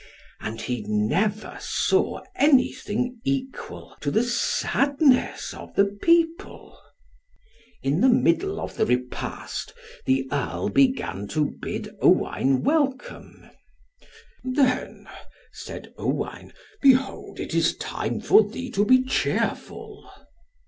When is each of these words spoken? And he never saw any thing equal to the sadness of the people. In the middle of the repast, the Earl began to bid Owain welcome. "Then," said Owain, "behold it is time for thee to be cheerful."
And 0.39 0.59
he 0.61 0.83
never 0.87 1.59
saw 1.61 2.23
any 2.35 2.71
thing 2.73 3.21
equal 3.23 3.95
to 4.01 4.09
the 4.09 4.23
sadness 4.23 5.53
of 5.53 5.75
the 5.75 5.85
people. 5.85 6.75
In 7.83 8.01
the 8.01 8.09
middle 8.09 8.59
of 8.59 8.77
the 8.77 8.87
repast, 8.87 9.75
the 10.07 10.27
Earl 10.31 10.69
began 10.69 11.27
to 11.27 11.51
bid 11.61 11.95
Owain 12.01 12.63
welcome. 12.63 13.47
"Then," 14.43 15.07
said 15.51 15.93
Owain, 15.99 16.51
"behold 16.81 17.39
it 17.39 17.53
is 17.53 17.77
time 17.77 18.21
for 18.21 18.41
thee 18.41 18.71
to 18.71 18.83
be 18.83 19.03
cheerful." 19.03 20.09